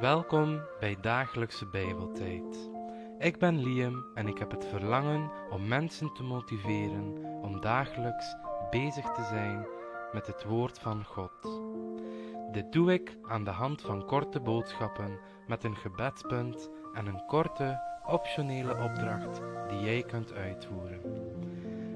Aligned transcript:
Welkom 0.00 0.60
bij 0.80 0.96
Dagelijkse 1.00 1.66
Bijbeltijd. 1.66 2.70
Ik 3.18 3.38
ben 3.38 3.62
Liam 3.62 4.04
en 4.14 4.26
ik 4.26 4.38
heb 4.38 4.50
het 4.50 4.64
verlangen 4.64 5.30
om 5.50 5.68
mensen 5.68 6.12
te 6.12 6.22
motiveren 6.22 7.24
om 7.42 7.60
dagelijks 7.60 8.36
bezig 8.70 9.04
te 9.04 9.22
zijn 9.22 9.66
met 10.12 10.26
het 10.26 10.44
Woord 10.44 10.78
van 10.78 11.04
God. 11.04 11.60
Dit 12.52 12.72
doe 12.72 12.92
ik 12.92 13.16
aan 13.28 13.44
de 13.44 13.50
hand 13.50 13.82
van 13.82 14.06
korte 14.06 14.40
boodschappen 14.40 15.18
met 15.46 15.64
een 15.64 15.76
gebedspunt 15.76 16.70
en 16.94 17.06
een 17.06 17.26
korte, 17.26 17.80
optionele 18.06 18.76
opdracht 18.82 19.40
die 19.68 19.80
jij 19.80 20.02
kunt 20.02 20.32
uitvoeren. 20.32 21.00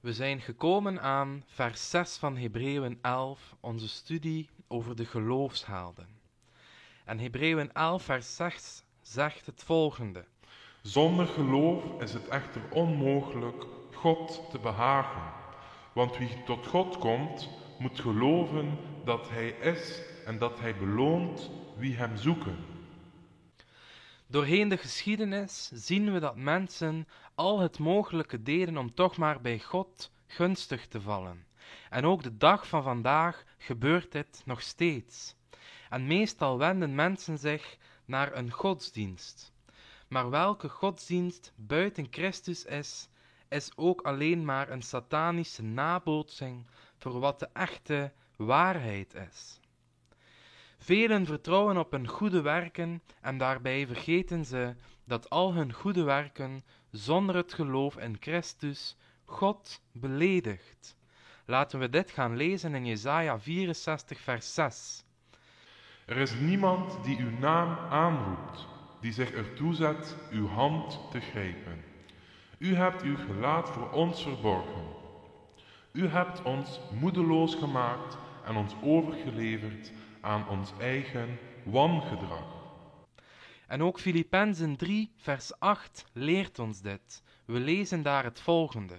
We 0.00 0.12
zijn 0.12 0.40
gekomen 0.40 1.00
aan 1.00 1.44
vers 1.46 1.90
6 1.90 2.16
van 2.16 2.36
Hebreeën 2.36 2.98
11, 3.02 3.56
onze 3.60 3.88
studie 3.88 4.50
over 4.68 4.96
de 4.96 5.04
geloofshelden. 5.04 6.08
En 7.04 7.18
Hebreeën 7.18 7.72
11, 7.72 8.02
vers 8.02 8.36
6 8.36 8.84
zegt 9.00 9.46
het 9.46 9.62
volgende. 9.62 10.24
Zonder 10.82 11.26
geloof 11.26 12.02
is 12.02 12.12
het 12.12 12.28
echter 12.28 12.62
onmogelijk 12.70 13.66
God 13.92 14.50
te 14.50 14.58
behagen. 14.58 15.32
Want 15.92 16.18
wie 16.18 16.42
tot 16.44 16.66
God 16.66 16.98
komt, 16.98 17.48
moet 17.80 18.00
geloven 18.00 18.78
dat 19.04 19.28
Hij 19.28 19.48
is 19.48 20.02
en 20.26 20.38
dat 20.38 20.58
Hij 20.58 20.76
beloont 20.76 21.50
wie 21.76 21.96
Hem 21.96 22.16
zoeken. 22.16 22.56
Doorheen 24.26 24.68
de 24.68 24.76
geschiedenis 24.76 25.70
zien 25.74 26.12
we 26.12 26.20
dat 26.20 26.36
mensen 26.36 27.08
al 27.34 27.58
het 27.58 27.78
mogelijke 27.78 28.42
deden 28.42 28.76
om 28.76 28.94
toch 28.94 29.16
maar 29.16 29.40
bij 29.40 29.58
God 29.58 30.10
gunstig 30.26 30.86
te 30.86 31.00
vallen. 31.00 31.46
En 31.90 32.04
ook 32.04 32.22
de 32.22 32.36
dag 32.36 32.68
van 32.68 32.82
vandaag 32.82 33.44
gebeurt 33.58 34.12
dit 34.12 34.42
nog 34.44 34.62
steeds. 34.62 35.34
En 35.88 36.06
meestal 36.06 36.58
wenden 36.58 36.94
mensen 36.94 37.38
zich 37.38 37.78
naar 38.04 38.36
een 38.36 38.50
godsdienst. 38.50 39.52
Maar 40.08 40.30
welke 40.30 40.68
godsdienst 40.68 41.52
buiten 41.56 42.06
Christus 42.10 42.64
is, 42.64 43.08
is 43.48 43.76
ook 43.76 44.00
alleen 44.00 44.44
maar 44.44 44.70
een 44.70 44.82
satanische 44.82 45.62
nabootsing 45.62 46.66
voor 47.00 47.20
wat 47.20 47.38
de 47.38 47.48
echte 47.52 48.12
waarheid 48.36 49.14
is. 49.14 49.60
Velen 50.78 51.26
vertrouwen 51.26 51.76
op 51.76 51.90
hun 51.90 52.08
goede 52.08 52.40
werken 52.40 53.02
en 53.20 53.38
daarbij 53.38 53.86
vergeten 53.86 54.44
ze 54.44 54.74
dat 55.04 55.30
al 55.30 55.54
hun 55.54 55.72
goede 55.72 56.02
werken 56.02 56.64
zonder 56.90 57.36
het 57.36 57.52
geloof 57.52 57.96
in 57.96 58.16
Christus 58.20 58.96
God 59.24 59.82
beledigt. 59.92 60.96
Laten 61.46 61.78
we 61.78 61.88
dit 61.88 62.10
gaan 62.10 62.36
lezen 62.36 62.74
in 62.74 62.86
Jesaja 62.86 63.38
64 63.38 64.20
vers 64.20 64.54
6. 64.54 65.04
Er 66.06 66.16
is 66.16 66.34
niemand 66.34 67.04
die 67.04 67.18
uw 67.18 67.38
naam 67.38 67.78
aanroept, 67.90 68.66
die 69.00 69.12
zich 69.12 69.30
ertoe 69.30 69.74
zet 69.74 70.16
uw 70.30 70.46
hand 70.46 71.10
te 71.10 71.20
grijpen. 71.20 71.84
U 72.58 72.74
hebt 72.74 73.02
uw 73.02 73.16
gelaat 73.16 73.68
voor 73.68 73.90
ons 73.90 74.22
verborgen. 74.22 74.99
U 75.92 76.08
hebt 76.08 76.42
ons 76.42 76.80
moedeloos 77.00 77.54
gemaakt 77.54 78.18
en 78.44 78.56
ons 78.56 78.74
overgeleverd 78.82 79.92
aan 80.20 80.48
ons 80.48 80.72
eigen 80.78 81.38
wangedrag. 81.62 82.58
En 83.66 83.82
ook 83.82 84.00
Filippenzen 84.00 84.76
3, 84.76 85.12
vers 85.16 85.58
8 85.58 86.04
leert 86.12 86.58
ons 86.58 86.80
dit. 86.80 87.22
We 87.44 87.60
lezen 87.60 88.02
daar 88.02 88.24
het 88.24 88.40
volgende. 88.40 88.94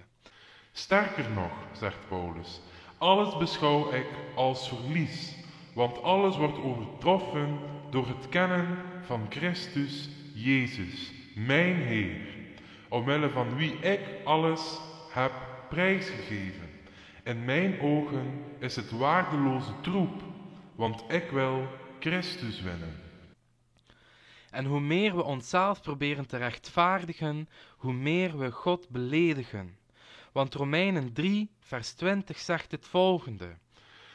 Sterker 0.72 1.30
nog, 1.30 1.50
zegt 1.72 2.08
Paulus, 2.08 2.60
alles 2.98 3.36
beschouw 3.36 3.92
ik 3.92 4.06
als 4.34 4.68
verlies, 4.68 5.36
want 5.74 6.02
alles 6.02 6.36
wordt 6.36 6.58
overtroffen 6.58 7.58
door 7.90 8.06
het 8.06 8.28
kennen 8.28 8.78
van 9.02 9.26
Christus 9.28 10.08
Jezus, 10.34 11.12
mijn 11.34 11.76
Heer, 11.76 12.20
omwille 12.88 13.30
van 13.30 13.56
wie 13.56 13.72
ik 13.72 14.00
alles 14.24 14.78
heb 15.10 15.32
prijsgegeven. 15.68 16.71
In 17.24 17.44
mijn 17.44 17.80
ogen 17.80 18.44
is 18.58 18.76
het 18.76 18.90
waardeloze 18.90 19.80
troep, 19.80 20.22
want 20.74 21.04
ik 21.08 21.30
wil 21.30 21.66
Christus 21.98 22.60
winnen. 22.60 23.00
En 24.50 24.64
hoe 24.64 24.80
meer 24.80 25.16
we 25.16 25.22
onszelf 25.22 25.82
proberen 25.82 26.26
te 26.26 26.36
rechtvaardigen, 26.36 27.48
hoe 27.76 27.92
meer 27.92 28.38
we 28.38 28.50
God 28.50 28.88
beledigen. 28.88 29.76
Want 30.32 30.54
Romeinen 30.54 31.12
3, 31.12 31.50
vers 31.60 31.92
20 31.92 32.38
zegt 32.38 32.70
het 32.70 32.88
volgende. 32.88 33.56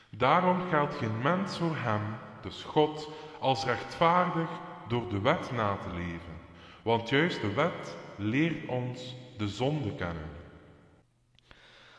Daarom 0.10 0.70
geldt 0.70 0.96
geen 0.96 1.22
mens 1.22 1.58
voor 1.58 1.76
hem, 1.76 2.02
dus 2.42 2.64
God, 2.64 3.10
als 3.40 3.66
rechtvaardig 3.66 4.50
door 4.88 5.10
de 5.10 5.22
wet 5.22 5.52
na 5.52 5.78
te 5.78 5.90
leven. 5.90 6.38
Want 6.84 7.10
juist 7.10 7.42
de 7.42 7.54
wet 7.54 7.98
leert 8.16 8.68
ons 8.68 9.16
de 9.38 9.48
zonde 9.48 9.96
kennen. 9.96 10.37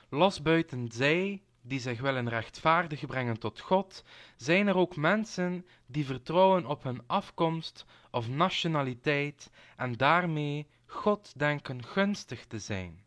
Los 0.08 0.42
buiten 0.42 0.88
zij 0.92 1.42
die 1.62 1.80
zich 1.80 2.00
willen 2.00 2.28
rechtvaardig 2.28 3.06
brengen 3.06 3.38
tot 3.38 3.60
God, 3.60 4.04
zijn 4.36 4.66
er 4.66 4.76
ook 4.76 4.96
mensen 4.96 5.66
die 5.86 6.06
vertrouwen 6.06 6.66
op 6.66 6.82
hun 6.82 7.02
afkomst 7.06 7.86
of 8.10 8.28
nationaliteit 8.28 9.50
en 9.76 9.92
daarmee 9.92 10.66
God 10.86 11.38
denken 11.38 11.84
gunstig 11.84 12.46
te 12.46 12.58
zijn. 12.58 13.02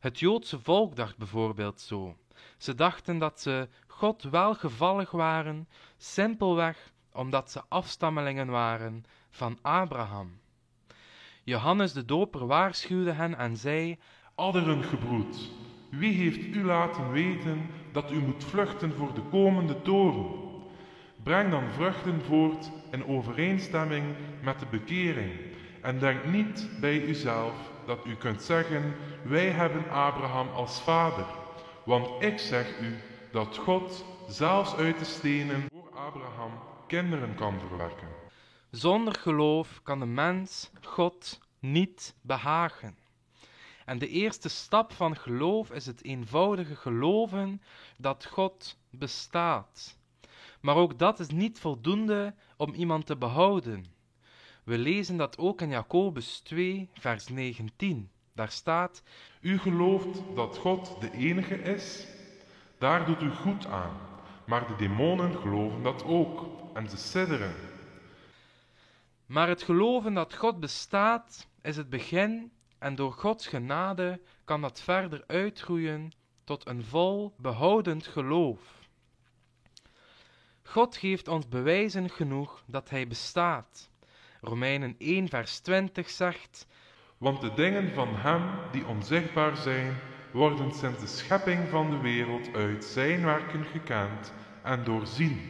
Het 0.00 0.18
Joodse 0.18 0.60
volk 0.60 0.96
dacht 0.96 1.16
bijvoorbeeld 1.16 1.80
zo. 1.80 2.16
Ze 2.58 2.74
dachten 2.74 3.18
dat 3.18 3.40
ze 3.40 3.68
God 3.86 4.22
welgevallig 4.22 5.10
waren, 5.10 5.68
simpelweg 5.96 6.92
omdat 7.12 7.50
ze 7.50 7.62
afstammelingen 7.68 8.46
waren 8.46 9.04
van 9.30 9.58
Abraham. 9.62 10.40
Johannes 11.44 11.92
de 11.92 12.04
Doper 12.04 12.46
waarschuwde 12.46 13.12
hen 13.12 13.36
en 13.36 13.56
zei: 13.56 13.98
Adderen 14.34 14.84
gebroed, 14.84 15.50
wie 15.90 16.12
heeft 16.12 16.56
u 16.56 16.64
laten 16.64 17.12
weten 17.12 17.66
dat 17.92 18.10
u 18.10 18.18
moet 18.18 18.44
vluchten 18.44 18.94
voor 18.96 19.14
de 19.14 19.22
komende 19.30 19.82
toren? 19.82 20.48
Breng 21.22 21.50
dan 21.50 21.70
vruchten 21.70 22.22
voort 22.22 22.70
in 22.90 23.06
overeenstemming 23.06 24.04
met 24.42 24.58
de 24.60 24.66
bekering 24.70 25.32
en 25.80 25.98
denk 25.98 26.24
niet 26.24 26.68
bij 26.80 27.02
uzelf 27.02 27.54
dat 27.86 28.06
u 28.06 28.14
kunt 28.14 28.42
zeggen: 28.42 28.94
Wij 29.22 29.50
hebben 29.50 29.90
Abraham 29.90 30.48
als 30.48 30.80
vader. 30.80 31.26
Want 31.84 32.22
ik 32.22 32.38
zeg 32.38 32.80
u 32.80 32.94
dat 33.32 33.56
God 33.56 34.04
zelfs 34.28 34.74
uit 34.76 34.98
de 34.98 35.04
stenen 35.04 35.64
voor 35.72 35.90
Abraham 35.94 36.52
kinderen 36.86 37.34
kan 37.34 37.60
verwerken. 37.68 38.08
Zonder 38.70 39.14
geloof 39.14 39.80
kan 39.82 39.98
de 39.98 40.06
mens 40.06 40.70
God 40.82 41.40
niet 41.58 42.14
behagen. 42.22 42.96
En 43.90 43.98
de 43.98 44.08
eerste 44.08 44.48
stap 44.48 44.92
van 44.92 45.16
geloof 45.16 45.70
is 45.70 45.86
het 45.86 46.04
eenvoudige 46.04 46.76
geloven 46.76 47.62
dat 47.96 48.26
God 48.26 48.78
bestaat. 48.90 49.98
Maar 50.60 50.76
ook 50.76 50.98
dat 50.98 51.20
is 51.20 51.28
niet 51.28 51.58
voldoende 51.58 52.34
om 52.56 52.74
iemand 52.74 53.06
te 53.06 53.16
behouden. 53.16 53.84
We 54.64 54.78
lezen 54.78 55.16
dat 55.16 55.38
ook 55.38 55.60
in 55.60 55.68
Jacobus 55.68 56.38
2, 56.38 56.88
vers 56.92 57.28
19. 57.28 58.10
Daar 58.34 58.50
staat: 58.50 59.02
U 59.40 59.58
gelooft 59.58 60.22
dat 60.34 60.56
God 60.56 61.00
de 61.00 61.10
enige 61.10 61.56
is? 61.56 62.06
Daar 62.78 63.06
doet 63.06 63.22
u 63.22 63.30
goed 63.30 63.66
aan. 63.66 63.96
Maar 64.46 64.66
de 64.66 64.76
demonen 64.76 65.36
geloven 65.36 65.82
dat 65.82 66.04
ook 66.04 66.46
en 66.74 66.88
ze 66.88 66.96
sidderen. 66.96 67.54
Maar 69.26 69.48
het 69.48 69.62
geloven 69.62 70.14
dat 70.14 70.34
God 70.34 70.60
bestaat 70.60 71.48
is 71.62 71.76
het 71.76 71.90
begin 71.90 72.52
en 72.80 72.94
door 72.94 73.12
Gods 73.12 73.46
genade 73.46 74.20
kan 74.44 74.60
dat 74.60 74.80
verder 74.80 75.24
uitgroeien 75.26 76.12
tot 76.44 76.68
een 76.68 76.84
vol 76.84 77.34
behoudend 77.36 78.06
geloof. 78.06 78.60
God 80.62 80.96
geeft 80.96 81.28
ons 81.28 81.48
bewijzen 81.48 82.10
genoeg 82.10 82.62
dat 82.66 82.90
Hij 82.90 83.06
bestaat. 83.06 83.90
Romeinen 84.40 84.94
1, 84.98 85.28
vers 85.28 85.58
20 85.58 86.10
zegt: 86.10 86.66
Want 87.18 87.40
de 87.40 87.54
dingen 87.54 87.94
van 87.94 88.14
Hem 88.16 88.42
die 88.72 88.86
onzichtbaar 88.86 89.56
zijn, 89.56 89.96
worden 90.32 90.74
sinds 90.74 91.00
de 91.00 91.06
schepping 91.06 91.68
van 91.68 91.90
de 91.90 91.98
wereld 91.98 92.54
uit 92.54 92.84
Zijn 92.84 93.24
werken 93.24 93.64
gekend 93.64 94.32
en 94.62 94.84
doorzien, 94.84 95.40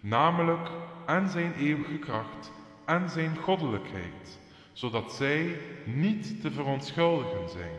namelijk 0.00 0.68
en 1.06 1.28
Zijn 1.28 1.54
eeuwige 1.54 1.98
kracht 1.98 2.52
en 2.84 3.10
Zijn 3.10 3.36
goddelijkheid 3.36 4.40
zodat 4.72 5.12
zij 5.12 5.58
niet 5.86 6.40
te 6.40 6.50
verontschuldigen 6.50 7.48
zijn. 7.48 7.78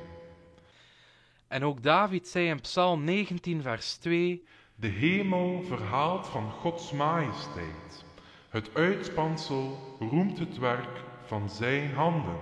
En 1.48 1.64
ook 1.64 1.84
David 1.84 2.28
zei 2.28 2.48
in 2.48 2.62
Psalm 2.62 3.04
19, 3.04 3.62
vers 3.62 3.96
2: 3.96 4.46
De 4.76 4.88
hemel 4.88 5.64
verhaalt 5.64 6.28
van 6.28 6.52
Gods 6.52 6.92
majesteit. 6.92 8.06
Het 8.50 8.74
uitspansel 8.74 9.98
roemt 10.00 10.40
het 10.40 10.58
werk 10.58 11.04
van 11.26 11.50
zijn 11.50 11.94
handen. 11.94 12.40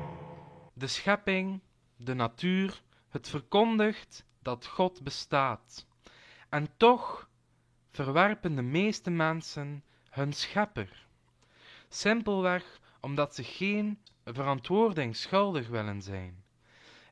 De 0.74 0.88
schepping, 0.88 1.62
de 1.96 2.14
natuur, 2.14 2.82
het 3.10 3.30
verkondigt 3.30 4.26
dat 4.42 4.66
God 4.66 5.04
bestaat. 5.04 5.86
En 6.50 6.68
toch 6.78 7.30
verwerpen 7.92 8.56
de 8.56 8.62
meeste 8.62 9.10
mensen 9.10 9.84
hun 10.10 10.34
schepper. 10.34 11.08
Simpelweg 11.90 12.80
omdat 13.02 13.36
ze 13.36 13.44
geen 13.44 14.00
verantwoording 14.26 15.16
schuldig 15.16 15.68
willen 15.68 16.02
zijn. 16.02 16.44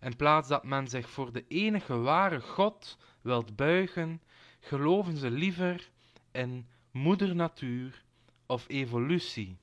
In 0.01 0.15
plaats 0.15 0.47
dat 0.47 0.63
men 0.63 0.87
zich 0.87 1.09
voor 1.09 1.31
de 1.31 1.45
enige 1.47 1.97
ware 1.97 2.41
God 2.41 2.97
wilt 3.21 3.55
buigen, 3.55 4.21
geloven 4.59 5.17
ze 5.17 5.31
liever 5.31 5.89
in 6.31 6.67
moeder 6.91 7.35
natuur 7.35 8.03
of 8.45 8.67
evolutie. 8.67 9.57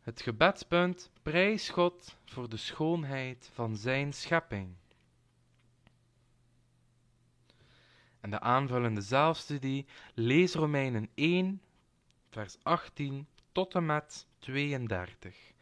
Het 0.00 0.22
gebedspunt 0.22 1.10
prijs 1.22 1.68
God 1.68 2.16
voor 2.24 2.48
de 2.48 2.56
schoonheid 2.56 3.50
van 3.52 3.76
zijn 3.76 4.12
schepping. 4.12 4.74
En 8.20 8.30
de 8.30 8.40
aanvullende 8.40 9.00
zelfstudie 9.00 9.86
lees 10.14 10.54
Romeinen 10.54 11.08
1, 11.14 11.62
vers 12.28 12.56
18 12.62 13.26
tot 13.58 13.74
en 13.74 13.86
met 13.86 14.26
32. 14.38 15.52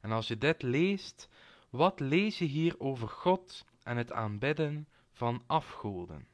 En 0.00 0.12
als 0.12 0.28
je 0.28 0.38
dit 0.38 0.62
leest, 0.62 1.28
wat 1.70 2.00
lees 2.00 2.38
je 2.38 2.44
hier 2.44 2.80
over 2.80 3.08
God 3.08 3.64
en 3.82 3.96
het 3.96 4.12
aanbidden 4.12 4.88
van 5.12 5.42
afgoden? 5.46 6.26